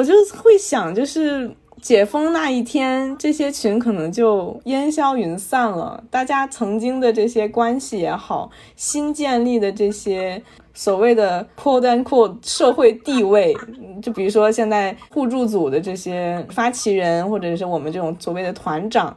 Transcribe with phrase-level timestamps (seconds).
[0.00, 10.42] 我就会想，就是解封那一天，这些群可能就烟消云散了，大家曾经的这些关系也好，新建立的这些。
[10.72, 13.54] 所谓的 “quote unquote” 社会地位，
[14.00, 19.14] 就比如说现在互助组的这些发起人，或者是我们这种所谓的团长，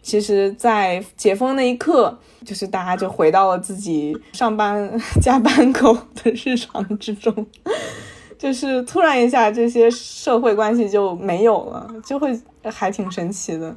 [0.00, 4.90] 其实，在解封那一刻，就是大家就回到了自己上班
[5.20, 7.46] 加班狗的日常之中，
[8.42, 13.72] 就是突然一下，这些社会关系就没有了，就会还挺神奇的。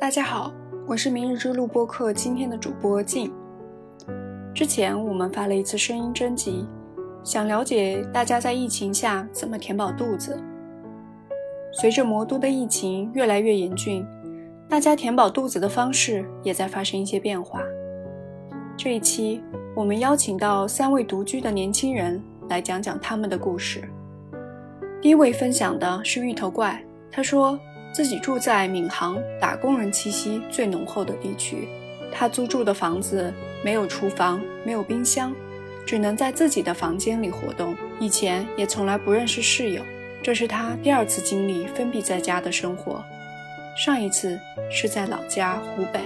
[0.00, 0.52] 大家好。
[0.88, 3.32] 我是明日之路播客今天的主播静。
[4.52, 6.66] 之前我们发了一次声音征集，
[7.22, 10.36] 想了解大家在疫情下怎么填饱肚子。
[11.70, 14.04] 随着魔都的疫情越来越严峻，
[14.68, 17.62] 大家填饱肚子的方式也在发生一些变化。
[18.76, 19.40] 这一期
[19.74, 23.82] 我们邀请到三位独居的年轻人来讲讲他们的故事。
[25.00, 27.58] 第一位分享的是芋头怪，他说。
[27.92, 31.68] 自己住在闵行打工人气息最浓厚的地区，
[32.12, 35.34] 他租住的房子没有厨房，没有冰箱，
[35.84, 37.74] 只能在自己的房间里活动。
[37.98, 39.82] 以前也从来不认识室友，
[40.22, 43.04] 这是他第二次经历封闭在家的生活。
[43.76, 44.38] 上一次
[44.70, 45.98] 是在老家湖北，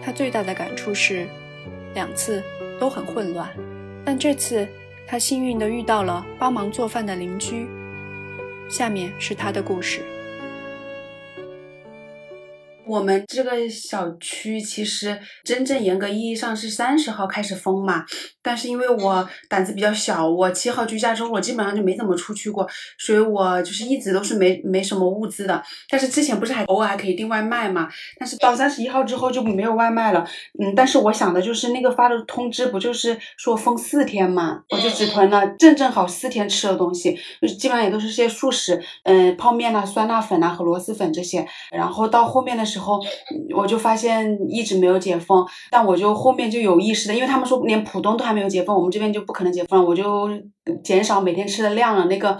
[0.00, 1.26] 他最大的感触是，
[1.94, 2.40] 两次
[2.78, 3.48] 都很混乱，
[4.04, 4.66] 但这次
[5.06, 7.66] 他幸运地遇到了帮忙做饭的邻居。
[8.68, 10.02] 下面是他的故事。
[12.88, 18.04] 我们这个小区其实真正严格意义上是三十号开始封嘛，
[18.42, 22.66] 但是因为我胆子比较小，我七号居家之后，我基本上就没怎么出去过，
[22.98, 25.62] 所以我就是一直都是没没什么物资的。
[25.90, 27.86] 但是之前不是还偶尔还可以订外卖嘛，
[28.18, 30.26] 但是到三十一号之后就没有外卖了。
[30.58, 41.46] 嗯，但是我想的就是那个发的通知不就是说封四天嘛，我就只囤了正正好四天吃的东西，就是基本上也都是些速食，嗯，泡面呐、酸辣粉呐和螺蛳粉这些。
[41.70, 42.77] 然后到后面的时候。
[42.78, 43.00] 后
[43.54, 50.28] 我就发现一直没有解封，但我就后面就有意识的，因为他们说连浦东都还没有解封，我们这边就不可能解封，我就
[50.82, 52.06] 减少每天吃的量了。
[52.06, 52.38] 那个。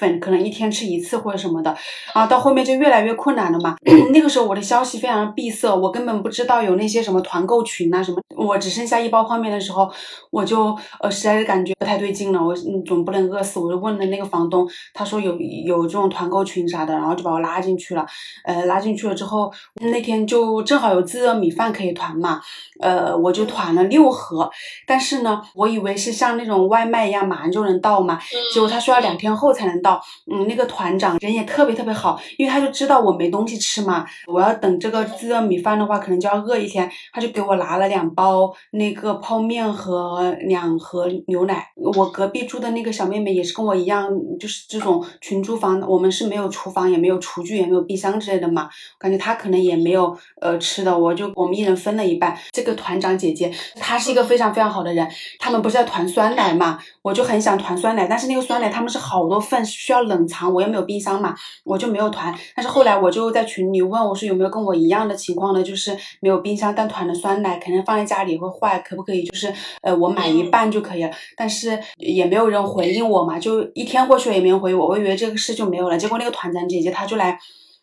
[0.00, 1.76] 粉可能一天吃一次或者什么的，
[2.14, 3.76] 啊，到后面就越来越困难了嘛。
[4.14, 8.18] 那个时候我的消息非常闭塞，我根本不知道有那些什么团购群啊什么。
[8.34, 9.90] 我只剩下一包泡面的时候，
[10.30, 12.54] 我就呃实在是感觉不太对劲了，我
[12.86, 13.60] 总不能饿死。
[13.60, 18.06] 我就问了那个房东，他说有有这种团购群啥的，然后就把我拉进去了。
[18.44, 22.40] 呃，拉进去了之后，那天就正好有自热米饭可以团嘛，
[22.80, 24.50] 呃，我就团了六盒。
[24.86, 28.18] 但是呢，我以为是像那种外卖一样马上就能到嘛，
[28.54, 29.89] 结果他说要两天后才能到。
[30.30, 41.66] 嗯，那个团长人也特别特别好，因为他就知道我没东西吃嘛，我要等这个自热米饭的话，可能就要饿一天，他就给我拿了两包那个泡面和两盒牛奶。
[41.76, 48.68] 我隔壁住的那个小妹妹也是跟我一样，就是这种群租房，我们是没有厨房，也没有厨具，也没有冰箱之类的嘛，
[48.98, 52.36] 感觉她可能也没有呃吃的，我就我们一人分了一半。
[52.50, 55.08] 这个团长姐姐她是一个非常非常好的人，
[55.38, 59.64] 他们不是在团酸奶嘛，我就很想团酸奶，但是那个酸奶他们是好多份。
[59.70, 62.34] 需要冷藏，我又没有冰箱嘛，我就没有团。
[62.54, 65.62] 但是后来我就在群里问我说有没有跟我一样的情况呢？
[65.62, 71.10] 就是没有冰箱，但团的酸奶可能放在家里会坏，可不可以就是呃我买一半就可以了？
[71.36, 75.96] 但是也没有人回应我嘛，就一天过去了也没人回我，我以为这个事就没有了。
[75.96, 77.38] 结果那个团长姐姐她就来。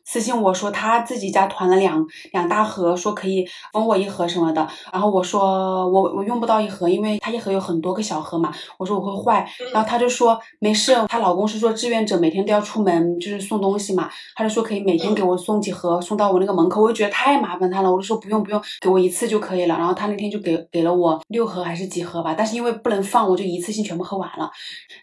[0.07, 2.01] 私信我说他自己家团了两
[2.31, 4.66] 两大盒，说可以分我一盒什么的。
[4.94, 8.50] 然后我说我我用不到一盒，因为他一盒有很多个小盒嘛。
[8.79, 9.46] 我说我会坏。
[9.73, 14.09] 然后他就说没事，她老公是做志愿者，每天都要出门就是送东西嘛。
[14.34, 16.81] 他就说可以每天给我送几盒，送到我那个门口。
[16.81, 19.78] 我就觉得太麻烦他了，我就说不用不用，给我一次就可以了。
[19.78, 24.50] 然后他那天就给给了我六盒还是几盒吧，但是因为不能放，我就一次性全部喝完了。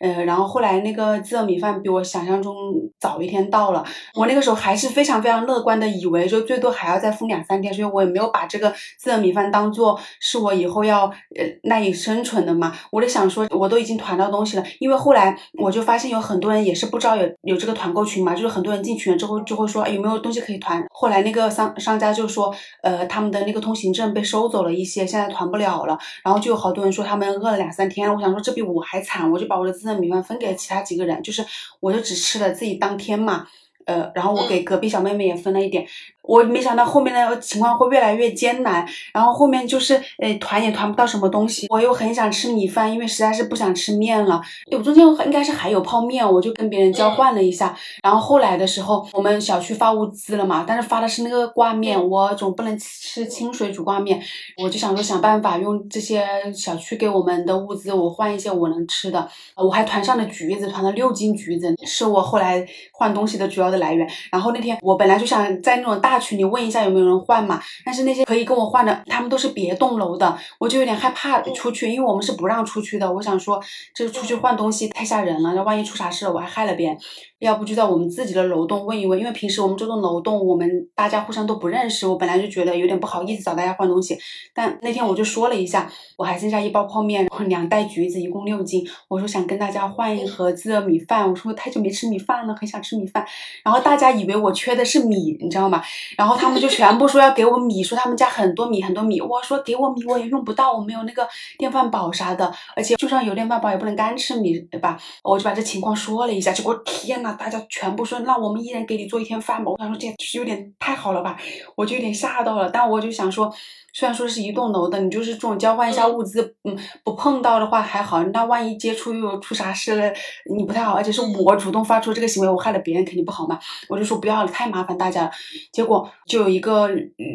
[0.01, 2.55] 呃，然后后来那个自热米饭比我想象中
[2.99, 4.94] 早一天到了，我那个时候还是。
[4.95, 12.73] 非常非常乐观的以为，就最多还要再封两三天，所以我也没有把这个自热米饭当做是我以后要呃赖以生存的嘛。
[12.93, 20.83] 我就想说，我都已经团到东西了，因为后来我就发现有很多人也是不知道有有这个团购群嘛，就是很多人进群了之后就会说有没有东西可以团。
[20.93, 25.99] 后来那个商商家就说，呃，他们的那个通行证被收走了一些，现在团不了了。
[26.23, 31.45] 然后就有好多人说他们饿了两三天，我想说这比我还惨，我就把我的自热米饭分给了其他几个人，就是
[31.81, 33.47] 我就只吃了自己当天嘛。
[33.87, 35.87] 呃，然后我给隔壁小妹妹也分了一点，
[36.27, 44.41] 我没想到后面的情况会越来越艰难，然后后面就是呃团也团不到什么东西，我又很想吃米饭，因为实在是不想吃面了。
[44.73, 47.77] 我中间应该是还有泡面，我就跟别人交换了一下。
[48.03, 54.19] 然后后来的时候，我们小区发物资了嘛，但是发的是那个挂面，我总不能吃清水煮挂面，
[54.63, 59.29] 我就想说想办法用这些小区给我们的物资，我换一些我能吃的。
[59.55, 64.09] 我还团上了橘子，团了六斤橘子，是我后来换东西的主要的来源。
[64.33, 66.14] 然后那天我本来就想在那种大。
[66.19, 67.61] 群里问一下有没有人换嘛？
[67.85, 73.13] 但是那些可以跟我换的，他们都是别栋楼的，我就有点害怕出去，因为我们是不让出去的。
[73.13, 73.63] 我想说，
[73.95, 76.99] 这出去换东西太吓人了，那万一出啥事了，我还害了别人。
[77.41, 84.17] 要不就在我们自己的楼栋问一问，因为平时我们这栋楼栋我们大家互相都不认识，我本来就觉得有点不好意思找大家换东西。
[84.55, 88.83] 但那天我就说了一下，我还剩下一包泡面，两袋橘子，一共六斤。
[89.09, 93.27] 我说想跟大家换一盒子米饭，我说太久没吃米饭了，很想吃米饭。
[93.63, 95.83] 然后大家以为我缺的是米，你知道吗？
[96.17, 99.21] 然后他们就全部说要给我米，说他们家很多米很多米。
[99.21, 101.27] 我说给我米我也用不到，我没有那个
[101.59, 104.99] 电饭煲啥的，而且就算有电饭煲也不能干吃米，对吧？
[105.23, 107.37] 我就把这情况说了一下，结果天呐！
[107.39, 109.71] 大家全部说，那我们一人给你做一天饭吧。
[109.71, 111.37] 我想说，这是有点太好了吧，
[111.77, 112.71] 我就有点吓到了。
[112.71, 113.53] 但我就想说。
[113.95, 118.21] 虽然说是一栋楼的，你就是这种交换一下物资，嗯，不碰到的话还好。
[118.25, 120.13] 那万一接触又出啥事了，
[120.53, 120.95] 你不太好。
[120.95, 123.57] 而且是我主动发出这个行为，我害了别人，肯定不好嘛。
[123.89, 125.31] 我就说不要了，太麻烦大家了。
[125.73, 126.89] 结果就有一个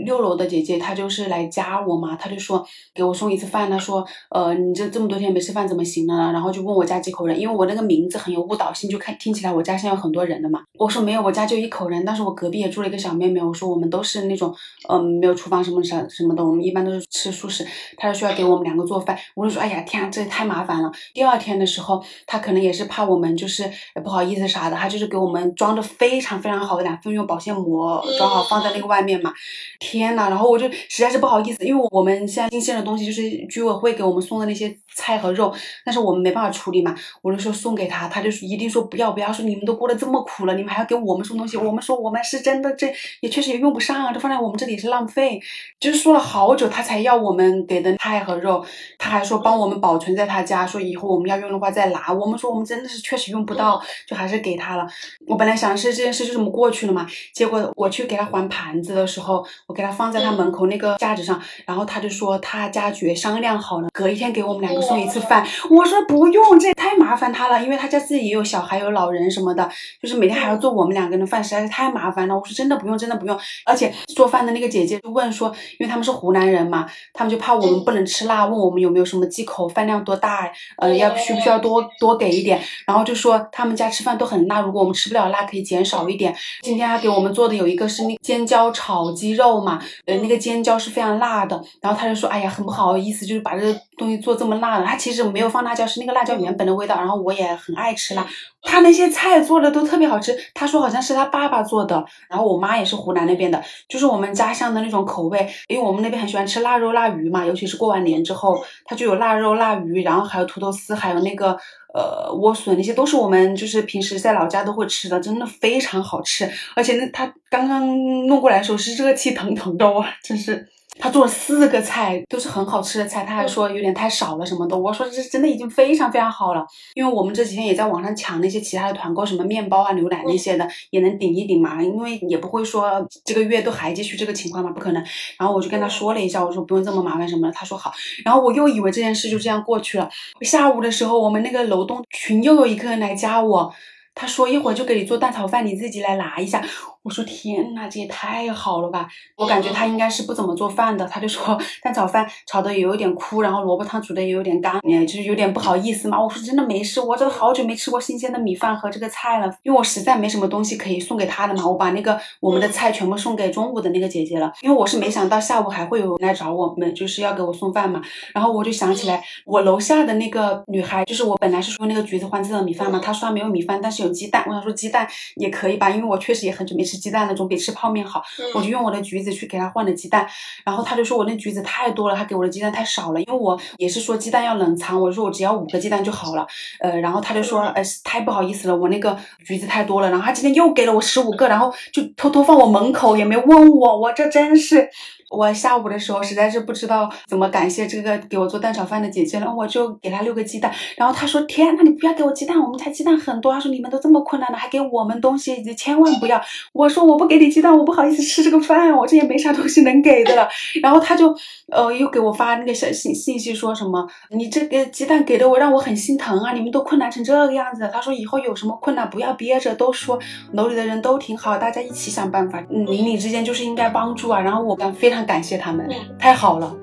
[0.04, 3.70] 六楼的姐姐，她就是来加我嘛，她就说给我送一次饭。
[3.70, 6.30] 她说，呃，你这这么多天没吃饭怎么行呢？
[6.34, 10.60] 然后就问我家几口人，因为我那个名字很有误导性，就看听起来我家现在有很多人的嘛。
[10.78, 13.42] 我说没有，我家就一口人，但是我隔壁也住了一个小妹妹。
[13.42, 14.54] 我说我们都是那种，
[14.90, 16.49] 嗯，没有厨房什么什什么的。
[16.50, 17.66] 我们一般都是吃素食，
[17.98, 20.92] 他就需要给我们两个做饭，我就说，哎呀天啊，这也太麻烦了。
[21.14, 23.70] 第二天的时候，他可能也是怕我们就是
[24.04, 29.32] 不好意思啥的，他就是给我们装的非常非常好的两份用保鲜膜装好放在那个外面嘛。
[29.80, 35.54] 天呐，然后我就实在是不好意思，因为我们现在新鲜的东西就是居委会给我们送的那些菜和肉，
[35.86, 42.92] 但是我们没办法处理嘛，我就说送给他，他就一定说不要不要，说你们都过得这么苦了，你们还要给我们送东西，我们说我们是真的这
[43.22, 45.40] 也确实也用不上啊，这放在我们这里是浪费，
[45.80, 47.20] 就是说了好久他才要。
[47.20, 48.64] 我们给的菜和肉，
[48.98, 52.14] 他还说帮我们保存在他家，说以后我们要用的话再拿。
[52.14, 54.88] 我们说我们真的是确实用不到，就还是给他了。
[55.28, 65.46] 我本来想是这件事就这么过去了嘛，结果我去给他还盘子的时候，我给他放在他门口那个架子上，然后他就说他家绝商量好了，隔一天给我们两个送一次饭。
[65.70, 69.70] 我说不用，这也太麻烦他了，因为他家自己也有小孩有老人什么的，
[70.02, 72.34] 就是每天还要做我们两个人的饭，实在是太麻烦了。
[72.34, 73.38] 我说真的不用，真的不用。
[73.66, 75.50] 而且做饭的那个姐姐就问说，
[75.80, 76.86] 因为他们是湖南人嘛。
[77.14, 86.36] 他们就怕我们不能吃辣，问我们有没有什么忌口，饭量多大，呃，要需不需要多多给一点，然后就说他们家吃饭都很辣，如果我们吃不了辣，可以减少一点。
[86.62, 98.26] 今天他给我们做的有一个是那尖椒炒鸡肉嘛，呃，那个尖椒是非常辣的，然后他就说，哎呀，很不好意思，就是把这个东西做这么辣的，他其实没有放辣椒，是那个辣椒原本的味道，然后我也很爱吃辣。
[98.62, 111.58] 他那些菜做的都特别好吃，他说好像是他爸爸做的，然后我妈也是湖南那边的，就是我们家乡的那种口味，因为我们那边很喜欢吃腊肉腊鱼嘛，尤其是过完年之后，它就有腊肉腊鱼，然后还有土豆丝，还有那个
[111.94, 117.88] 呃莴笋，那些都是我们就是平时在老家都会吃的，真的非常好吃，而且那他刚刚
[118.28, 120.68] 弄过来的时候是热气腾腾的哇，真是。
[121.02, 123.24] 他做了四个菜，都是很好吃的菜。
[123.24, 124.78] 他还说有点太少了什么的。
[124.78, 131.82] 我说这真的已经非常非常好了，因为我们这几天也在网上抢那些其他的团购，什么面包啊、牛奶那些的，也能顶一顶嘛。
[131.82, 135.02] 因为也不会说这个月都还继续这个情况嘛，不可能。
[135.38, 137.54] 然后我就跟他说了一下，我说不用这么麻烦什么的。
[137.54, 137.94] 他说好。
[138.26, 140.10] 然后我又以为这件事就这样过去了。
[140.42, 143.74] 下午的时候，我们那个楼栋群又有一个人来加我，
[144.14, 146.62] 他说一会儿就给你做蛋炒饭，你自己来拿一下。
[147.02, 149.08] 我说天呐，这也太好了吧！
[149.38, 151.06] 我感觉他应该是不怎么做饭的。
[151.08, 156.22] 他就说蛋炒饭炒的也有点枯，然后萝卜汤煮的也有点干，哎，就是有点不好意思嘛。
[156.22, 161.66] 我说真的没事，我这好久没吃过新鲜的米饭和这个菜了，因为我实在没什么东西可以送给他的嘛。
[161.66, 168.02] 我把那个我们的菜全部送给中午的那个姐姐了，因为我是没想到下午还会有人来找我们，就是要给我送饭嘛。
[168.34, 174.44] 然后我就想起来，我楼下的那个女孩，就是我本来是说那个橘子换自的米饭嘛，她说她没有米饭，但是有鸡蛋。
[174.46, 178.24] 我想说鸡蛋也可以吧，因为我确实也很久没吃鸡蛋那种比吃泡面好。
[178.56, 180.28] 我就用我的橘子去给他换了鸡蛋，
[180.66, 186.48] 然后他就说我那橘子太多了，他给我的鸡蛋太少了，因为我也是说鸡蛋要冷藏，我说我只要五个鸡蛋就好了。
[186.80, 189.16] 呃，然后他就说，呃，太不好意思了，我那个
[189.46, 190.10] 橘子太多了。
[190.10, 194.90] 然后他今天又给了我十五个，然后就偷偷放我门口，也没问我，我这真是。
[195.32, 200.72] 我下午的时候实在是不知道怎么感谢这个给我做蛋炒饭的姐姐了，我就给她六个鸡蛋。
[200.98, 206.42] 然后她说：“天，那你不要给我鸡蛋，我们家鸡蛋很多。”她说：“你们都这么困难了，还给我们东西，你千万不要。”
[206.74, 210.48] 我说我不给你鸡蛋，我不好意思吃这个饭，我这也没啥东西能给的了。
[210.82, 211.36] 然后她就
[211.72, 217.88] 呃又给我发那个小信信息，说什么你这个鸡蛋给的我让我很心疼啊，你们都困难成这个样子。
[217.94, 220.18] 她说以后有什么困难不要憋着，都说
[220.54, 224.40] 楼里的人都挺好，大家一起想办法，邻里之间就是应该帮助啊。
[224.40, 226.76] 然后我感非常感谢他们，太好了。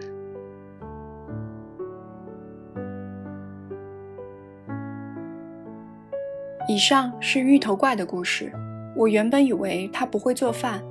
[6.69, 8.53] 以上是芋头怪的故事。
[8.97, 10.83] 我原本以为他不会做饭，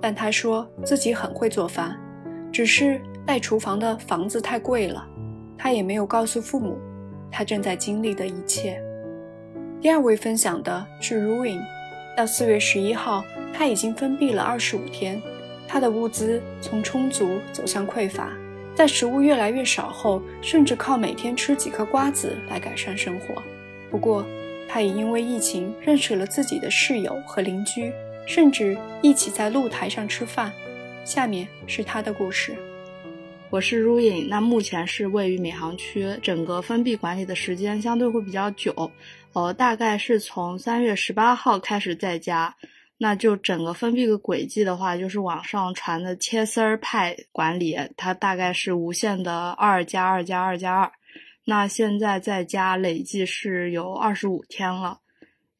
[0.00, 1.96] 但他说自己很会做饭，
[2.52, 5.06] 只是带厨房的房子太贵了。
[5.56, 6.76] 他也没有告诉父母
[7.30, 8.82] 他正在经历的一切。
[9.80, 11.60] 第二位分享的是 Ruin，
[12.16, 15.22] 到四月十一号，他已经封闭了二十五天，
[15.68, 18.32] 他的物资从充足走向匮乏，
[18.74, 23.42] 在食物越来越少后，甚至靠每天吃几颗瓜子来改善生活。
[23.90, 24.26] 不过，
[24.66, 27.92] 他也因为疫情认识了自己的室友和邻居，
[28.26, 30.50] 甚至一起在露台上吃饭。
[31.04, 32.56] 下面是他的故事。
[33.50, 38.90] 我是如影，那目前是位于闵行区，整个封闭管理的时间相对会比较久，
[39.32, 42.54] 呃，大概是从三月十八号开始在家。
[43.00, 50.90] 那就整个封闭的轨迹的话，就是网上传的切丝儿派管理，它大概是无限的二加二加二加二。
[51.44, 54.98] 那现在在家累计是有二十五天了，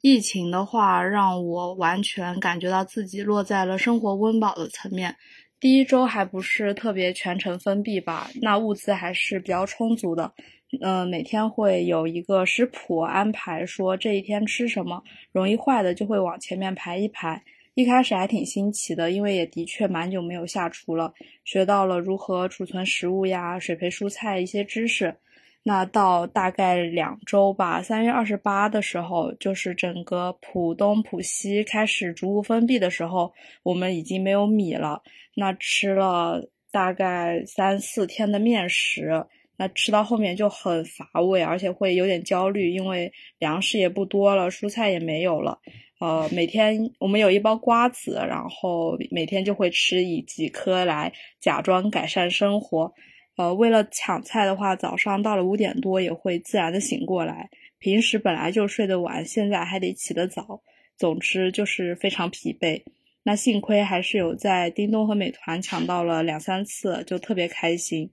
[0.00, 5.16] 疫情的话让我完全感觉到自己落在了生活温饱的层面。
[5.60, 10.34] 第一周还不是特别全程封闭吧，那物资还是比较充足的。
[10.82, 17.42] 嗯，每天会有一个食谱安排，说这一天吃什么，容易坏的就会往前面排一排。
[17.74, 25.14] 一开始还挺新奇的，因为也的确蛮久没有下厨了，学到了如何储存食物呀、水培蔬菜一些知识。
[25.62, 33.32] 那到大概两周吧，三月二十八的时候，就是整个浦东、浦西开始逐步封闭的时候，
[33.62, 35.02] 我们已经没有米了。
[35.34, 39.24] 那吃了大概三四天的面食，
[39.58, 45.58] 那吃到后面就很乏味，而且会有点焦虑，因为粮食也不多了，蔬菜也没有了。
[45.98, 52.94] 呃，每天我们有一包瓜子，然后每天就会吃一几颗来假装改善生活。
[53.36, 57.50] 呃，为了抢菜的话，早上到了五点多也会自然的醒过来。
[57.80, 60.62] 平时本来就睡得晚，现在还得起得早。
[60.96, 62.82] 总之就是非常疲惫。
[63.24, 68.10] 那幸亏还是有在叮咚和美团抢到了两三次，就特别开心。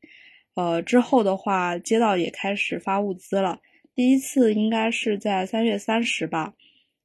[0.55, 3.59] 呃，之后的话，街道也开始发物资了。
[3.93, 6.53] 第一次应该是在三月三十吧。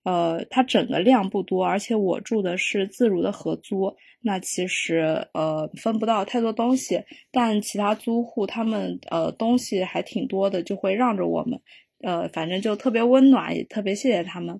[0.02, 11.60] 呃，它整个量不多，而且我住的是自如的合租，那其实呃分不到太多东西，但其他租户他们呃东西还挺多的，就会让着我们，
[12.02, 14.58] 呃，反正就特别温暖，也特别谢谢他们。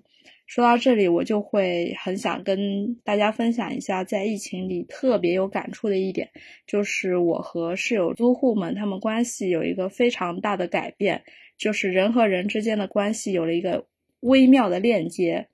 [0.51, 6.29] 说到这里，我就会很想跟大家分享一下，在疫情里特别有感触的一点，
[6.67, 11.23] 就是我和室友租户们他们关系有一个非常大的改变，
[11.57, 13.85] 就是人和人之间的关系有了一个。
[14.19, 15.47] 微妙的链接。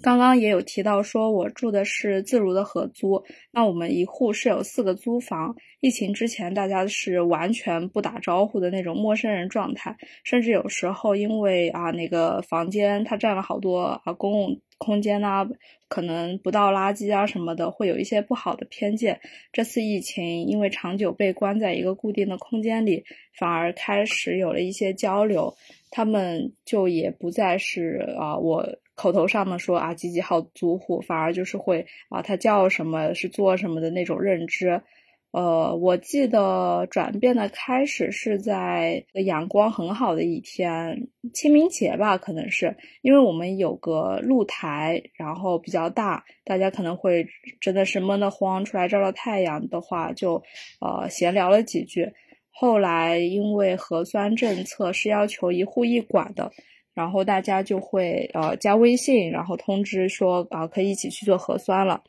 [0.00, 5.54] 刚刚也有提到，说我住的是自如的合租，那我们一户是有四个租房。
[5.80, 15.48] 疫情之前，大家是完全不打招呼的那种陌生人状态，甚至有时候因为啊那个房间它占了好多啊公共空间呐，
[15.88, 19.20] 可能不倒垃圾啊什么的，会有一些不好的偏见。
[19.52, 23.04] 这次疫情，因为长久被关在一个固定的空间里，
[23.36, 25.52] 反而开始有了一些交流。
[25.90, 28.64] 他们就也不再是啊，我
[28.98, 34.82] 口头上的说啊几几号租户，反而就是会啊，他叫什么是做什么的那种认知。
[35.30, 47.28] 呃，我记得转变的开始是在阳光很好的一天，清明节吧，可能是因为我们有个露台，然后比较大，大家可能会
[47.60, 50.42] 真的是闷得慌，出来照照太阳的话，就
[50.80, 52.10] 呃闲聊了几句。
[52.50, 56.50] 后来因为核酸政策是要求一户一管的，
[56.98, 62.02] 然后大家就会呃加微信，然后通知说啊可以一起去做核酸了。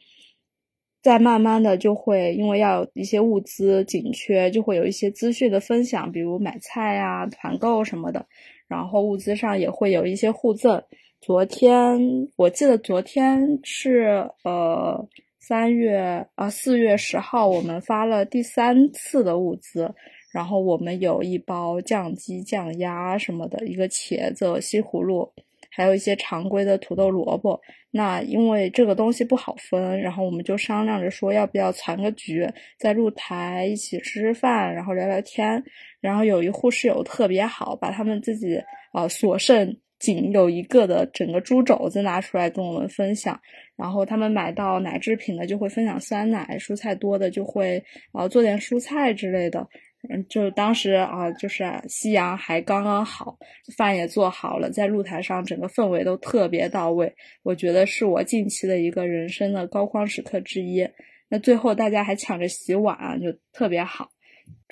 [1.03, 8.25] 再慢慢的就会因为要一些物资紧缺，就会有一些资讯的分享，比如买菜呀、团购什么的。
[8.67, 10.81] 然后物资上也会有一些互赠。
[11.21, 11.99] 昨天
[12.35, 19.93] 我记得昨天是呃三月啊四月十号，我们发了第三次的物资。
[20.31, 25.31] 然后我们有一包酱鸡、酱鸭什么的，一个茄子、西葫芦，
[25.71, 27.59] 还有一些常规的土豆、萝卜。
[27.91, 35.63] 那因为这个东西不好分，然后我们就商量着说，要不要攒个局，在露台一起吃吃饭，然后聊聊天。
[35.99, 38.61] 然后有一户室友特别好，把他们自己
[38.93, 43.41] 呃所剩仅有一个的整个猪肘子拿出来跟我们分享。
[43.75, 47.83] 然后他们买到奶制品的就会分享酸奶，蔬菜多的就会
[48.13, 49.67] 呃做点蔬菜之类的。
[50.07, 53.37] 嗯，就当时啊，就是夕阳还刚刚好，
[53.75, 57.13] 饭也做好了，在露台上整个氛围都特别到位。
[57.43, 60.87] 我觉得是我近期的一个人生的高光时刻之一。
[61.27, 64.09] 那最后大家还抢着洗碗，就特别好。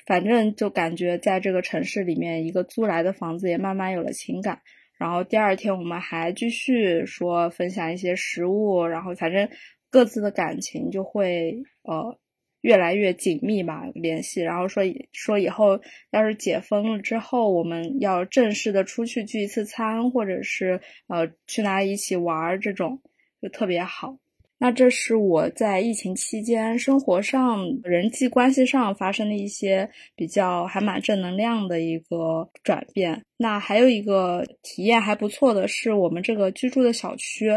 [0.06, 4.62] 反正就感觉在这个城市里面，一个租来的房子也慢慢有了情感。
[4.98, 9.50] 然后第二天我们还继续说分享一些食物，然后反正
[9.92, 12.18] 各自的感情就会呃。
[12.62, 15.80] 越来越紧密吧，联系，然后说说以后
[16.12, 23.02] 要是解封了之后，我们要正式的出去聚一次餐，或者是呃去哪里一起玩儿，这种
[23.42, 24.18] 就特别好。
[24.60, 33.24] 那这是我在疫情期间生活上、人际关系上发生的一些比较还蛮正能量的一个转变。
[33.38, 37.52] 那还有一个体验还不错的是，我们这个居住的小区。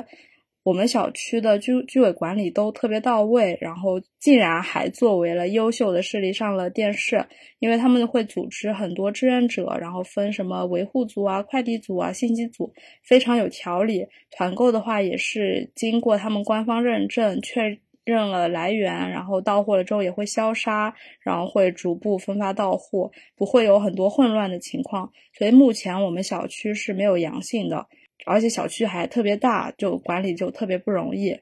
[0.63, 7.25] 我们小区的居居委管理都特别到位，然后竟然还作为了优秀的事例上了电视，
[7.61, 14.07] 因为他们会组织很多志愿者，然后分什么维护组啊、快递组啊、信息组，非常有条理。
[14.31, 25.11] 团购的话也是经过他们官方认证，确认了来源，然后到货了之后也会消杀，然后会逐步分发到货，不会有很多混乱的情况。
[25.39, 27.87] 所以目前我们小区是没有阳性的。
[28.27, 31.39] 而且小区还特别大，就管理就特别不容易，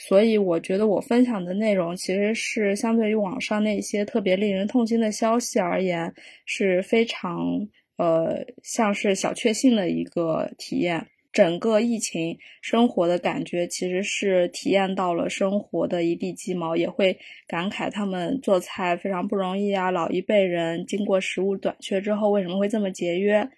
[0.00, 6.12] 所以我觉得我分享的内容其实是相对于网上那些特别令人痛心的消息而言，
[6.44, 11.06] 是非常呃像是小确幸的一个体验。
[11.30, 19.90] 整个疫情生活的感觉其实是体验到了生活的一地鸡毛，也会感慨他们做菜非常不容易啊。
[19.90, 23.48] 老一辈人经过食物短缺之后，为什么会这么节约？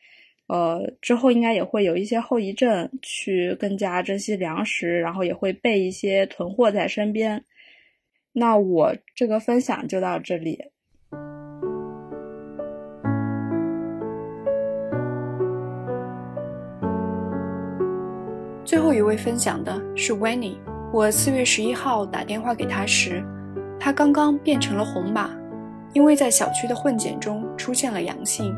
[0.50, 7.44] 呃，之后应该也会有一些后遗症，去更加珍惜粮食，然后也会备一些囤货在身边。
[8.32, 10.58] 那我这个分享就到这里。
[18.64, 20.58] 最后一位分享的是 Winnie。
[20.92, 23.22] 我四月十一号打电话给他时，
[23.78, 25.30] 他刚刚变成了红码，
[25.92, 28.52] 因为在小区的混检中出现了阳性。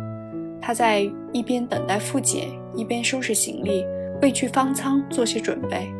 [0.62, 3.84] 他在一边等待复检，一边收拾行李，
[4.22, 5.92] 为去方舱做些准备。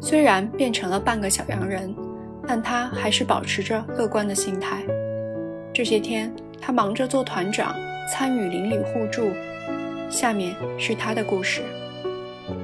[0.00, 1.94] 虽然变成了半个小洋人，
[2.46, 4.82] 但他还是保持着乐观的心态。
[5.74, 7.74] 这些天，他忙着做团长，
[8.10, 9.28] 参与邻里互助。
[10.08, 11.60] 下面是他的故事。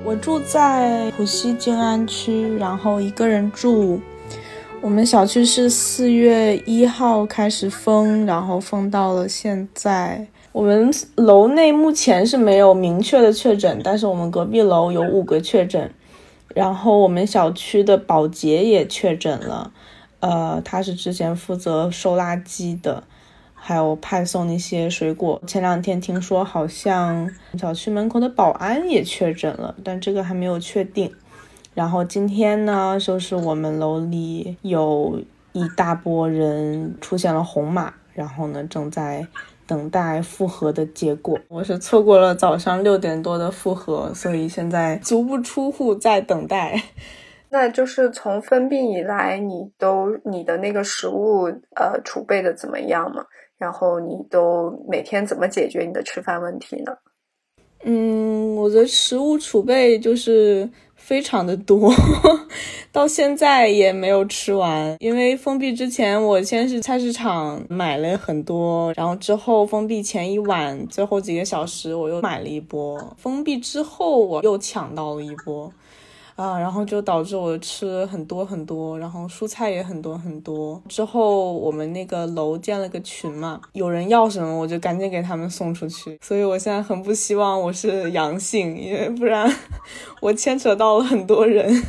[0.03, 4.01] 我住在浦西静安区，然后一个人住。
[4.81, 10.27] 我们小区是四月一号开始封，然后封到了现在。
[10.55, 15.93] 我们楼内目前是没有明确的确诊，但是我们隔壁楼有五个确诊，
[16.55, 19.73] 然后我们小区的保洁也确诊了，
[20.21, 23.03] 呃，他是之前负责收垃圾的，
[23.53, 25.43] 还有派送那些水果。
[25.45, 31.13] 前两天听说好像小区门口的保安也确诊了，但这个还没有确定。
[31.75, 35.21] 然后今天呢，就是我们楼里有
[35.53, 39.27] 一大波人出现了红码，然后呢正在。
[39.67, 46.83] 等待复合的结果，我是错过了早上六点多的复合，所以现在足不出户在等待。
[47.51, 51.45] 那就是从封闭以来，你都你的那个食物
[51.77, 53.25] 呃储备的怎么样嘛？
[53.57, 56.93] 然后你都每天怎么解决你的吃饭问题呢？
[57.85, 60.69] 嗯，我的食物储备就是。
[60.97, 61.93] 非常的多，
[62.95, 64.97] 到现在也没有吃完。
[65.01, 72.97] 因为封闭之前，我先是菜市场买了很多，然后之后封闭前一晚，最后几个小时我又买了一波。
[73.19, 75.73] 封闭之后，我又抢到了一波。
[76.37, 80.81] 啊，然后就导致我吃很多很多，然后蔬菜也很多很多。
[80.89, 86.17] 之后我们那个楼建了个群嘛，有人要什么我就赶紧给他们送出去。
[86.23, 89.53] 所以我现在很不希望我是阳性，因为不然
[90.23, 91.83] 我牵扯到了很多人。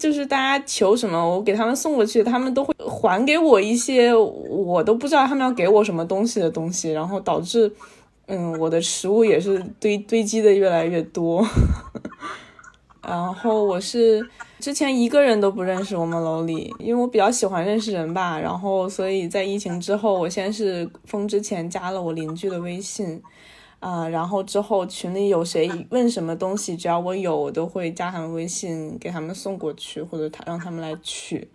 [0.00, 7.70] 就是大家求什么，我给他们送过去，他们都会还给我一些我都不知道他们要给我什么东西的东西，然后导致
[8.26, 11.46] 嗯我的食物也是堆堆积的越来越多。
[13.02, 14.26] 然后我是
[14.58, 18.38] 之前一个人都不认识我们楼里，因为我比较喜欢认识人吧。
[18.38, 23.20] 然后所以在疫情之后，我先是封之前加了我邻居的微信，
[23.80, 31.48] 啊，然后之后群里有谁问什么东西，只要我有，我都会加他们微信给他们送过去，或者他让他们来取。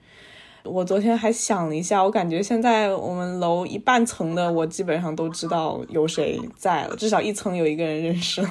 [0.63, 8.43] 我昨天还想了一下，我感觉现在我们楼一半层的我基本上都知道有谁在了，至少一层有一个人认识。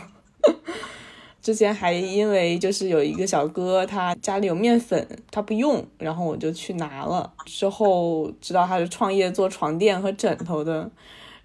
[1.42, 7.30] 之前还因为就是有一个小哥，他家里有面粉，他不用，然后我就去拿了。
[7.44, 10.88] 之后知道他是创业做床垫和枕头的，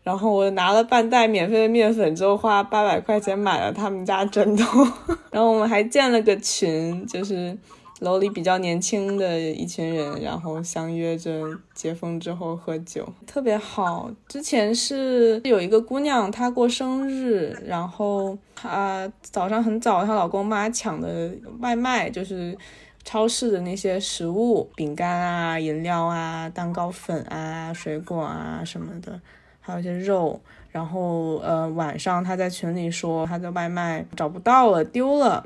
[0.10, 4.84] 然后我拿了半袋免费的面粉之后，花八百块钱买了他们家枕头。
[5.30, 7.56] 然后我们还建了个群，就是。
[8.02, 11.44] 楼里比较年轻的一群人，然后相约着
[11.74, 14.10] 解封之后喝酒，特别好。
[14.26, 22.58] 之前是有一个姑娘，她过生日，然后她早上很早，她老公妈抢的外卖，就是
[23.04, 29.20] 超市的那些食物，饼干啊、饮料啊、蛋糕粉啊、水果啊什么的，
[29.60, 30.40] 还有一些肉。
[30.72, 35.46] 然后呃，晚上他在群里说他的外卖找不到了，丢了。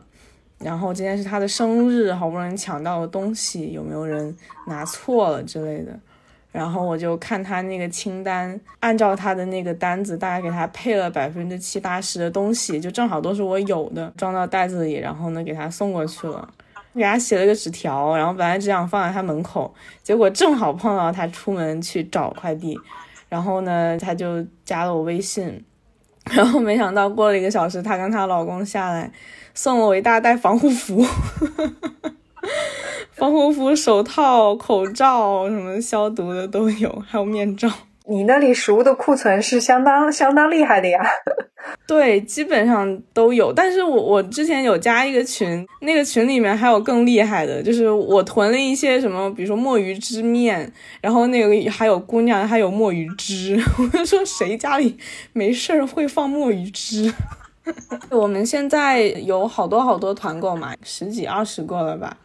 [0.60, 4.36] 然后今天是他的生日，好不容易抢到的东西，有没有人
[4.68, 5.98] 拿错了之类的？
[6.52, 16.48] 然后我就看他那个清单，按照他的那个单子，大概给他配了百分之七八十的东西，就正好都是我有的，装到袋子里，然后呢给他送过去了。
[16.94, 19.74] 给他写了个纸条，然后本来只想放在他门口，
[20.04, 22.80] 结果正好碰到他出门去找快递，
[23.34, 25.66] 然后呢他就加了我微信，
[26.30, 29.12] 然后没想到过了一个小时，他跟他老公下来。
[29.56, 31.04] 送了我一大袋防护服，
[33.12, 37.68] 防护服、手套、口罩，什么消毒的都有，还有面罩。
[38.08, 41.00] 你那里食物的库存是相当相当厉害的呀。
[41.88, 43.54] 对，基本上都有。
[43.54, 50.70] 但是我我之前有加一个群，那个群里面还有更厉害的，就是我囤了一些什么，比如说墨鱼汁面，
[51.02, 54.98] 然后那个还有姑娘还有墨鱼汁， 我就说谁家里
[55.32, 57.14] 没事儿会放墨鱼汁？
[58.12, 62.18] 我们现在有好多好多团购嘛，十几二十个了吧。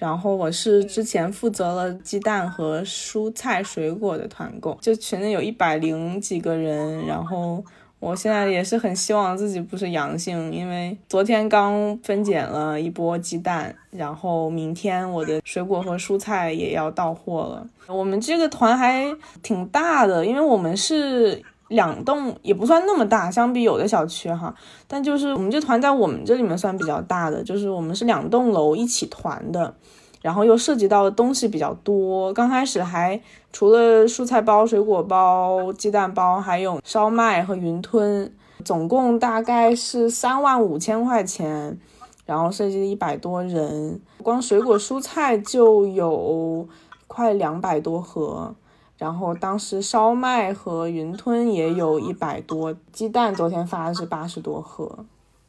[0.00, 7.06] 然后我是之前负责了鸡蛋和蔬菜水果的团购，就群里有一百零几个人。
[7.06, 7.62] 然后
[7.98, 17.66] 我现在也是很希望自己不是阳性，因为昨天刚分拣了一波鸡蛋，然后明天我的水果和蔬菜也要到货了。
[17.86, 21.42] 我们这个团还挺大的，因为我们是。
[21.70, 24.52] 两栋也不算那么大，相比有的小区哈，
[24.88, 29.72] 但就是我们这团在我们这里面算比较大的，就是我们是两栋楼一起团的，
[30.20, 32.32] 然后又涉及到的东西比较多。
[32.32, 33.20] 刚开始还
[33.52, 38.32] 除了蔬菜包、水果包、鸡蛋包，还有烧麦和云吞，
[38.64, 41.78] 总共大概是三万五千块钱，
[42.26, 46.66] 然后涉及一百多人，光水果蔬菜就有
[47.06, 48.56] 快两百多盒。
[49.00, 55.06] 然后当时烧麦和云吞也有一百多，鸡蛋昨天发的是八十多盒。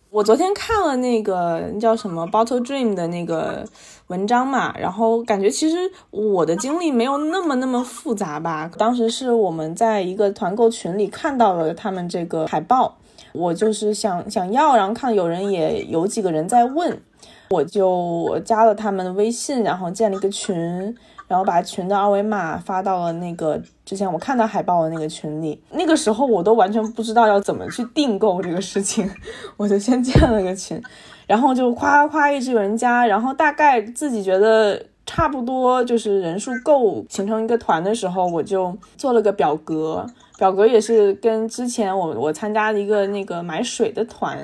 [0.10, 3.66] 我昨天看了那个叫什么 Bottle Dream 的那个
[4.08, 5.78] 文章嘛，然后感觉其实
[6.12, 8.72] 我的经历没有那么那么复杂吧。
[8.78, 12.96] 当时是我们在一个团购群里看到了他们这个海报，
[13.34, 17.02] 我就是想想要，然后看有人也有几个人在问，
[17.50, 20.96] 我就加了他们的微信，然后建了一个群。
[21.32, 25.58] 然后把群的二维码发到了那个之前我看到海报的那个群里。
[25.72, 29.10] 那个时候我都完全不知道要怎么去订购这个事情，
[29.56, 30.84] 我就先建了个群，
[31.26, 40.06] 然后就夸夸一直有人加，然后大概自己觉得差不多就是人数够形成一个团的时候，我就做了个表格，
[40.38, 44.38] 表格也是跟之前我我参加的一个那个买水的团，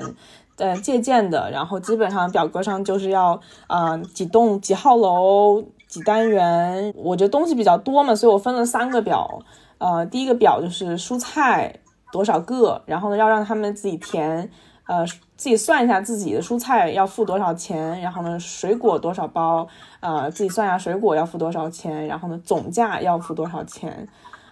[0.56, 5.62] 呃借鉴的，然后基本上表格上就是要啊几栋几号楼。
[5.88, 9.40] 几单元，我这东西比较多嘛，所以我分了三个表。
[9.78, 11.74] 呃，第一个表就是蔬菜
[12.12, 14.50] 多少个，然后呢要让他们自己填，
[14.86, 19.66] 呃，自己算一下自己的蔬菜要付多少钱，然后呢水果多少包，
[20.00, 24.06] 呃，自己算一下水果要付多少钱，然后呢总价要付多少钱。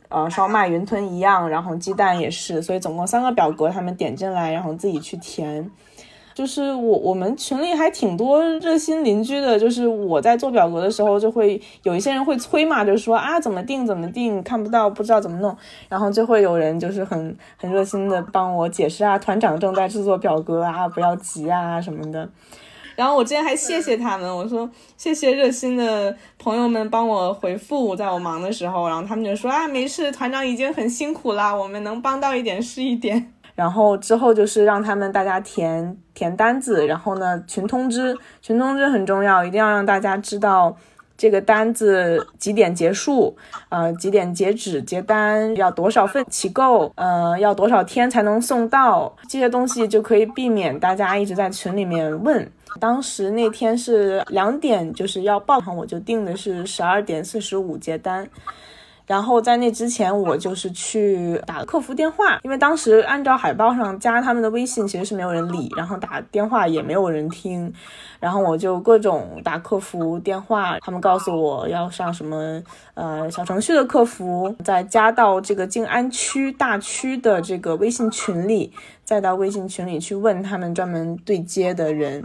[0.09, 5.69] 呃，烧麦、云吞一样，然后鸡蛋也是，所以总共三个表格，他们点进来，然后自己去填。
[6.37, 15.57] 就是我我们群里还挺多热心邻居的，就是我在做表格的时候，就会有一些人会催嘛，就说啊怎么定怎么定，看不到不知道怎么弄，
[15.89, 22.29] 然后就会有人就是很很热心的帮我解释啊，团长正在制作表格啊，不要急啊什么的。
[22.97, 33.33] 然后我之前还谢谢他们，我说谢谢热心的朋友们帮我回复，在我忙的时候，然后他们就说啊没事，团长已经很辛苦啦，我们能帮到一点是一点。
[33.57, 40.77] 然后之后就是让他们大家填填单子，然后呢群通知，群通知很重要，一定要让大家知道
[41.17, 43.35] 这个单子几点结束，
[43.71, 52.47] 呃几点截止结单，要多少份起购，呃要多少天才能送到，这些东西就可以避免大家一直在群里面问。
[52.79, 58.29] 当时那天是两点就是要报，我就定的是十二点四十五结单。
[59.07, 67.73] 然后在那之前，我就是去打客服电话，因为当时按照海报上加他们的微信，其实是没有人理，然后打电话也没有人听，
[68.19, 72.61] 然后我就各种打客服电话，他们告诉我要上什么
[72.95, 78.73] 呃小程序的客服，再加到这个静安区大区的这个微信群里，
[79.05, 82.21] 再到微信群里去问他们专门对接的人。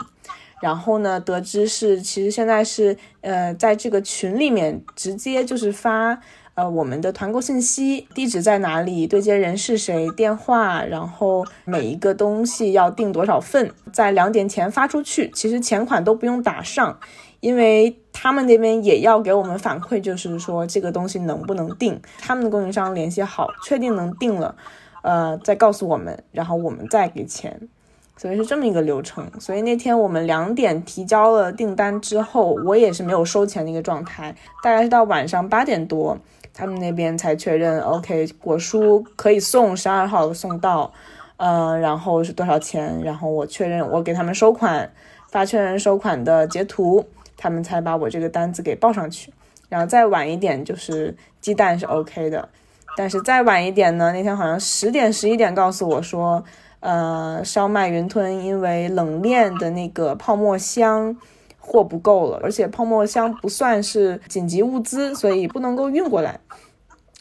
[0.61, 6.19] 然后呢，得知是其实现在是呃，在这个群里面直接就是发
[6.53, 15.31] 呃我们的团购信息，地址在哪里，对接人是谁，电话，然后每一个东西要订多少份，在两点前发出去。
[15.33, 16.99] 其实钱款都不用打上，
[17.39, 24.55] 因为他们那边也要给我们反馈，就是说这个东西能不能订，他们的供应商联系好，确定能订了，
[25.03, 27.69] 呃，再告诉我们，然后我们再给钱。
[28.17, 36.15] 所以是这么一个流程，所以那天我们两点提交了订单之后，我也是没有收钱的一个状态，大概是到晚上八点多，
[36.61, 40.93] 他们那边才确认，OK，果蔬可以送十二号送到，
[41.37, 44.93] 呃，然后是多少钱，然后我确认我给他们收款，
[45.31, 47.03] 发确认收款的截图，
[47.35, 49.33] 他们才把我这个单子给报上去，
[49.69, 52.47] 然后再晚一点就是鸡蛋是 OK 的，
[52.95, 56.43] 但是再晚一点呢，那天好像十点十一点告诉我说。
[56.81, 61.15] 呃，烧麦云吞因为冷链的那个泡沫箱
[61.63, 66.39] 货不够了，而且泡沫箱不算是紧急物资，所以不能够运过来。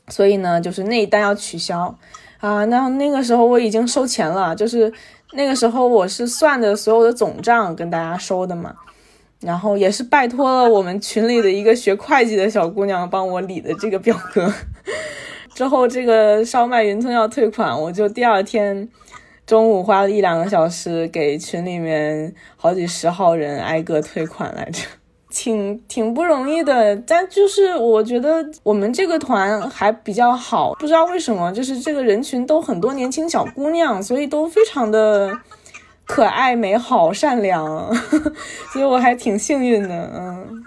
[0.08, 1.94] 所以呢，就是那一单要取消
[2.38, 2.64] 啊。
[2.64, 4.92] 那那个时候我已经收钱了，就是
[5.34, 8.74] 那个时候我是算的所有的总账跟大家收的嘛。
[9.40, 14.52] 然后也是拜托了我们群里的一个学会计的小姑娘帮我理的这个表格。
[15.54, 18.88] 之后这个烧麦云吞要退款，我就第二天。
[19.50, 24.80] 中午花了一两个小时给群里面好几十号人挨个退款来着，
[25.28, 26.94] 挺挺不容易的。
[26.98, 35.36] 但就是我觉得我们这个团还比较好，不知道为什么，就是这个人群都很多年轻小姑娘，所以都非常的
[36.06, 37.92] 可爱、美好、善良，
[38.72, 40.12] 所以我还挺幸运的。
[40.14, 40.64] 嗯，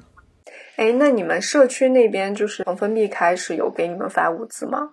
[0.75, 4.89] 哎，那你们社区那边就是从封闭开始有给你们发物资吗？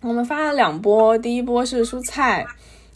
[0.00, 2.44] 我们发了两波，第一波是蔬菜。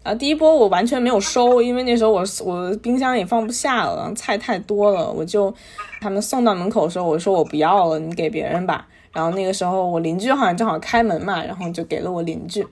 [0.08, 5.54] 啊，第一波我完全没有收，因为那时候我我冰箱也放不下了，菜太多了，我就
[6.00, 8.88] 他们送到门口的时候，我说我不要了，你给别人吧。
[9.12, 12.66] 然后那个时候我邻居好像正好开门嘛，然后就给了我邻居，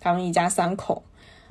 [0.00, 1.02] 他们一家三口。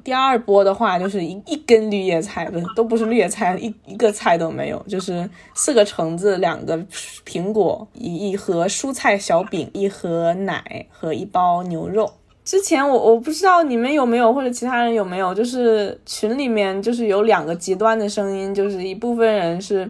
[0.04, 6.78] 第二波的话就是一一根绿叶菜，不都不是绿叶菜，一一个菜都没有，就是四个橙子，两个
[7.26, 12.12] 苹果，一一盒蔬菜小饼，一盒奶和一包牛肉。
[12.52, 19.90] 之前我我不知道你们有没有或者其他人有没有，就是群里面就是有两个极端的声音，就是一部分人是，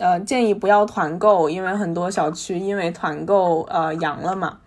[0.00, 4.58] 呃建议不要团购，因为很多小区因为团购呃阳了嘛，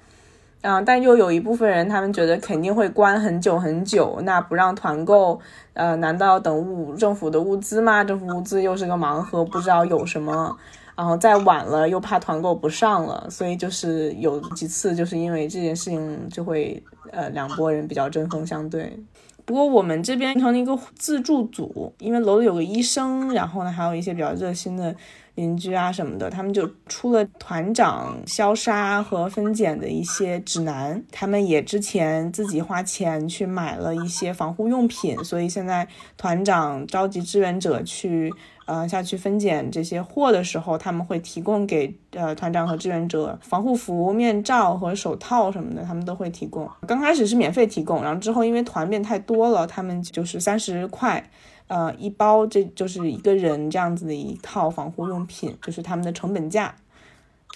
[0.61, 5.37] 啊，但又有一部分人他们觉得肯定会关很久很久，那不让团购，
[5.73, 8.01] 呃难道等物政府的物资吗？
[8.01, 10.55] 政府物资又是个盲盒，不知道有什么。
[10.95, 16.81] 然后再晚了又怕团购不上了，所以就是有几次就是因为这件事情就会
[17.11, 18.97] 呃两拨人比较针锋相对。
[19.43, 24.95] 不过我们这边成了一个自助组，因为楼里有个医生，然后呢还有一些比较热心的
[25.35, 31.03] 邻居啊什么的，他们就出了团长消杀和分拣的一些指南。
[31.11, 38.33] 他们也之前自己花钱去买了一些防护用品，所以现在团长召集志愿者去。
[38.65, 46.67] 呃，下去分拣这些货的时候，他们会提供给呃团长和志愿者防护服、面罩和手套什么的，他们都会提供。
[46.87, 51.29] 刚开始是免费提供，然后之后因为团变太多了，他们就是三十块，
[51.67, 56.73] 呃，一包，这就是一个人这样子的一套防护用品，就是他们的成本价。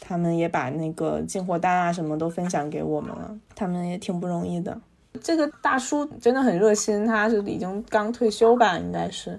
[0.02, 4.80] 他们也把那个进货单啊什么都分享给我们了，他们也挺不容易的。
[5.22, 9.38] 这个大叔真的很热心，他是已经刚退休吧，应该是。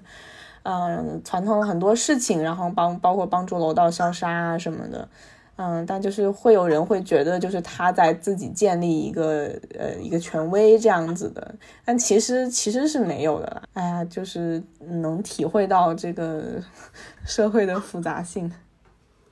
[0.63, 5.07] 嗯，传统了很多事情，然后帮包括帮助楼道消杀啊什么的，
[5.55, 13.61] 嗯，但就是会有人会觉得就是他在自己建立一个呃一个权威这样子的，但其实其实是没有的啦。
[13.73, 16.61] 哎呀，就是能体会到这个
[17.25, 18.51] 社会的复杂性。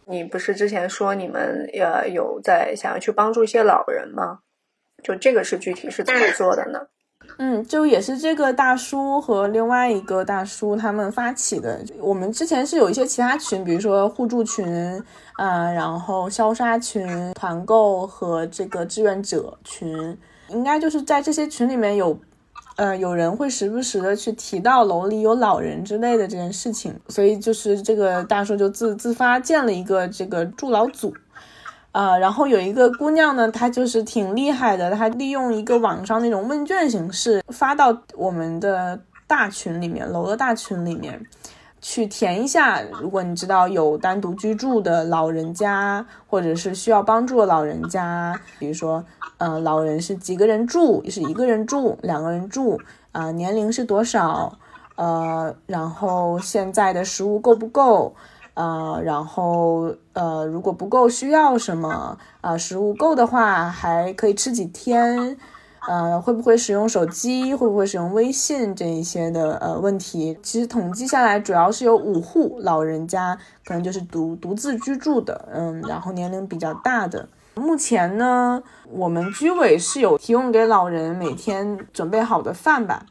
[0.05, 4.39] 你不是之前说你们呃有在想要去帮助一些老人吗？
[5.03, 6.87] 就这个是具体是怎么做的呢？
[7.37, 11.79] 嗯，就也是这个大叔和另外一个大叔他们发起的。
[12.01, 14.67] 我们之前是有一些其他群，比如说互助群，
[15.33, 20.17] 啊，然后消杀群、团购和这个志愿者群，
[20.49, 22.19] 应该就是在这些群里面有，
[22.75, 31.13] 呃，有人会时不时的去提到楼里有老人之类的这件事情，所以就是这个大叔就自自发建了一个这个助老组。
[31.91, 41.19] 呃，然后有一个姑娘呢，她就是挺厉害的，她利用一个网上那种问卷形式发到我们的大群里面，楼的大群里面
[41.81, 42.81] 去填一下。
[43.01, 49.03] 如果你知道有单独居住的老人家，或者是需要帮助的老人家，比如说，
[49.39, 52.79] 呃，老人是几个人住，是一个人住，两个人住，
[53.11, 54.57] 啊，年龄是多少？
[54.95, 58.13] 呃，然后现在的食物够不够？
[58.59, 62.17] 呃，然后呃，如果不够需要什么？
[62.41, 65.37] 啊，食物够的话还可以吃几天？
[65.87, 67.55] 呃，会不会使用手机？
[67.55, 70.37] 会不会使用微信这一些的呃问题？
[70.43, 77.29] 其实统计下来，主要是有五户老人家，可能就是独独自居住的，嗯，然后年龄比较大的。
[77.55, 83.05] 目前呢，我们居委是有提供给老人每天准备好的饭吧。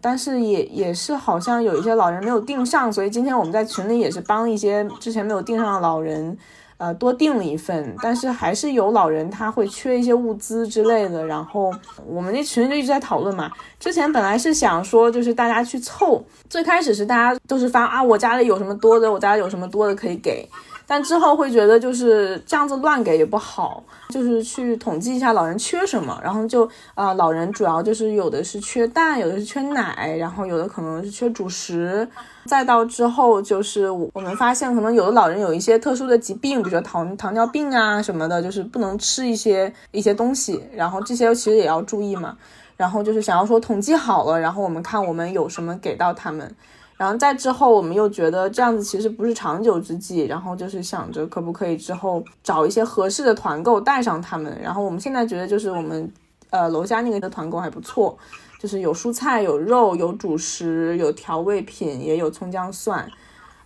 [0.00, 6.36] 但是也也是好像有一些老人没有订上，所以今天我们在群里也是帮一些之前没有订上的老人，
[6.78, 7.94] 呃，多订了一份。
[8.02, 11.72] 但是还是有老人他会缺一些物资之类的，然后
[12.06, 13.50] 我们那群就一直在讨论嘛。
[13.78, 20.48] 之前本来是想说就是大家去凑，最开始是大家都是发啊，我家里有什么多的，我家里有什么多的可以给。
[20.92, 32.08] 但之后会觉得就是这样子乱给也不好，就是去统计一下老人缺什么，然后就啊，老人主要就是有的是缺蛋，有的是缺奶，然后有的可能是缺主食，
[32.46, 42.36] 再到之后就是我们发现可能有的老人有一些特殊的疾病，比如说糖糖尿病啊什么的，就是不能吃一些一些东西，然后这些其实也要注意嘛，
[42.76, 46.52] 然后就是想要说统计好了，然后我们看我们有什么给到他们。
[47.00, 54.54] 然后再之后，我们又觉得这样子其实不是长久之计，然后就是想着可不可以之后找一些合适的团购带上他们。
[54.62, 56.12] 然后我们现在觉得就是我们，
[56.50, 58.14] 呃，楼下那个的团购还不错，
[58.58, 63.10] 就是有蔬菜、有肉、有主食、有调味品，也有葱姜蒜，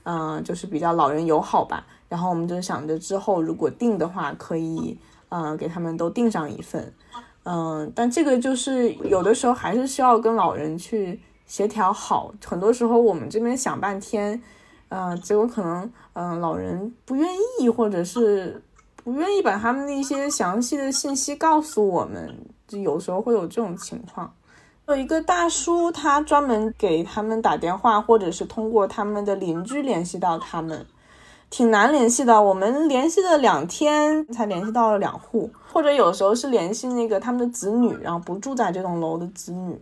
[0.04, 1.84] 嗯，就是比较老人友好吧。
[2.08, 4.96] 然后我们就想着之后如果订的话，可以，
[5.30, 6.94] 嗯，给他们都订上一份，
[7.42, 11.18] 嗯，但这个就是有的时候还是需要跟老人去。
[11.46, 14.42] 协调好，很多时候我们这边想半天，
[14.88, 17.28] 嗯，结果可能，嗯，老人不愿
[17.60, 18.62] 意，或者是
[18.96, 22.34] 不愿意把他们的一些详细的信息告诉我们，
[22.66, 24.32] 就有时候会有这种情况。
[24.86, 30.86] 有一个大叔，他专门给他们打电话，或者是通过他们的邻居联系到他们，
[31.48, 32.42] 挺难联系的。
[32.42, 39.78] 我们联系了两天才联系到了两户，或者有时候是联系那个他们的子女，然后不住在这栋楼的子女。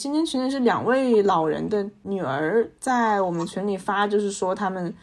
[0.00, 4.94] 今天群里是两位老人的女儿在我们群里发，就是说他们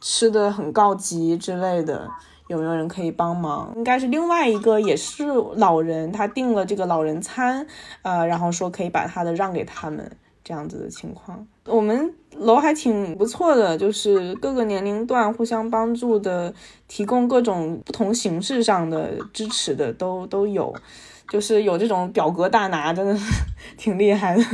[0.00, 2.08] 吃的很告急之类的，
[2.46, 3.72] 有没有人可以帮忙？
[3.74, 5.24] 应该是另外一个也是
[5.56, 7.66] 老人，他订了这个老人餐，
[8.02, 11.44] 呃，然后说可以把他的让给他们这样子的情况。
[11.66, 16.52] 我们楼还挺不错的，就是各个年龄段互相帮助的，
[16.88, 20.74] 提供各种不同形式上的支持的都都有。
[21.28, 23.18] 就是有这种表格大拿，真的
[23.76, 24.44] 挺厉害的。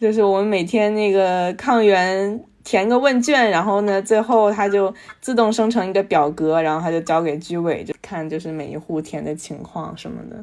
[0.00, 10.42] 就是我们每天那个抗原填个问卷，然后呢，最后它就自动生成一个表格，然后他就交给居委，就看就是每一户填的情况什么的，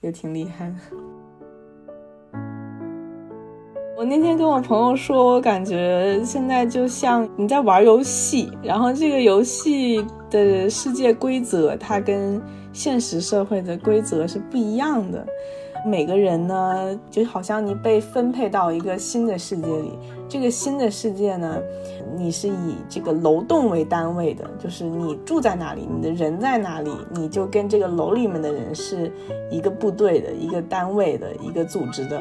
[0.00, 0.74] 也挺厉害的。
[3.96, 12.40] 我那天跟我朋友说，我感觉现在就像你在玩游戏，然后这个游戏的世界规则，它跟。
[12.72, 15.24] 现实社会的规则是不一样的，
[15.86, 19.96] 每个人呢，就好像你被分配到一个新的世界里。
[20.28, 21.56] 这个新的世界呢，
[22.16, 29.08] 你是以这个楼栋为单位的，就是你住在哪里，你的人在哪里，你就跟这个楼里面的人是
[29.52, 32.20] 一个部队的、一个单位的、一个组织的，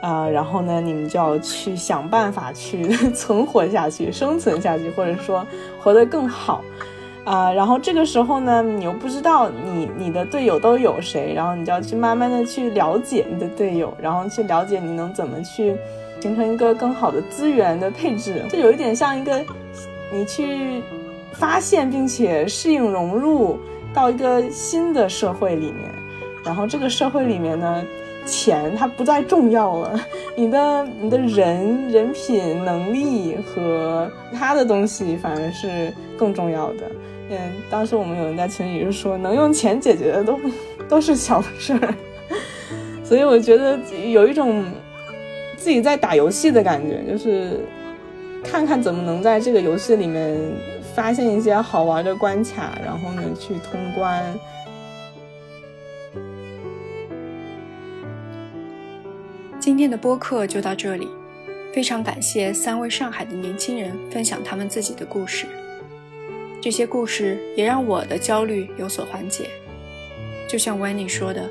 [0.00, 5.46] 啊，然后呢，你们就要去想办法去 存活下去、生存下去，或者说
[5.80, 6.62] 活得更好。
[7.24, 15.76] 啊，然后这个时候呢，你又不知道你你的队友都有谁，然后你就要去慢慢的去了解你的队友，然后去了解你能怎么去
[16.20, 19.44] 形成一个更好的资源的配置，这有一点像一个
[20.10, 20.82] 你去
[21.32, 23.58] 发现并且适应融入
[23.92, 25.90] 到一个新的社会里面，
[26.42, 27.84] 然后这个社会里面呢，
[28.28, 30.00] 钱它不再重要了，
[30.36, 36.90] 你的你的人人品能力和他的东西反而是更重要的。
[37.30, 37.36] 嗯，
[37.70, 40.38] 当时我们有人在群里就说，能用钱解决的都
[40.88, 41.94] 都是小事儿，
[43.02, 43.78] 所以我觉得
[44.10, 44.64] 有一种
[45.56, 47.60] 自己在打游戏的感觉，就是
[48.44, 50.38] 看看怎么能在这个游戏里面
[50.94, 54.22] 发现一些好玩的关卡，然后呢去通关。
[59.68, 61.06] 今天的播客就到这里，
[61.74, 65.44] 非常感谢三位上海的年轻人分享他们自己的故事。
[66.58, 69.50] 这些故事也让我的焦虑有所缓解。
[70.48, 71.46] 就像 Wendy 说的，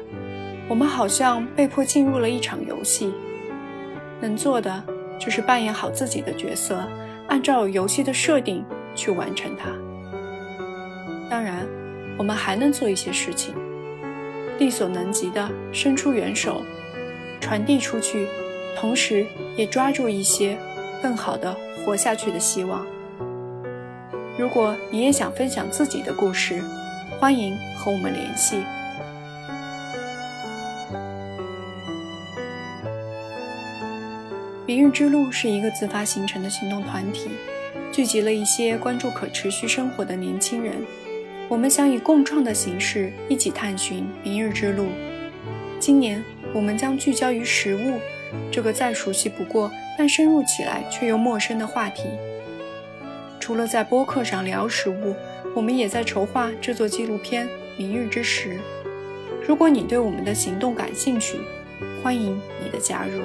[0.68, 3.14] 我们好像被迫进入了一场游戏，
[4.20, 4.84] 能做的
[5.20, 6.84] 就是扮演好自己的角色，
[7.28, 8.66] 按照游戏的设定
[8.96, 9.70] 去完成它。
[11.30, 11.68] 当然，
[12.18, 13.54] 我们还能做一些事情，
[14.58, 16.64] 力所能及的伸出援手，
[17.40, 18.28] 传递出去，
[18.76, 19.26] 同时
[19.56, 20.58] 也抓住一些
[21.02, 22.86] 更好的活下去的希望。
[24.38, 26.62] 如果你也想分享自己的故事，
[27.20, 28.58] 欢迎和我们联系。
[34.66, 37.30] 明日之路是一个自发形成的行动团体，
[37.92, 40.76] 聚集了一些关注可持续生活的年轻人。
[41.48, 44.88] 我们想以共创的形式一起探寻明日之路。
[45.80, 46.22] 今年，
[46.58, 48.00] 我们将聚焦于食物
[48.52, 52.06] 这个再熟悉不过，但深入起来却又陌生的话题。
[53.40, 55.16] 除了在播客上聊食物，
[55.56, 57.46] 我们也在筹划制作纪录片
[57.78, 58.56] 《明日之时》。
[59.48, 61.38] 如果你对我们的行动感兴趣，
[62.02, 63.22] 欢迎你的加入。